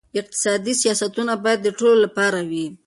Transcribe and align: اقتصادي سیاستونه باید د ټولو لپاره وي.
اقتصادي 0.19 0.73
سیاستونه 0.81 1.33
باید 1.43 1.59
د 1.63 1.67
ټولو 1.77 1.95
لپاره 2.05 2.39
وي. 2.49 2.65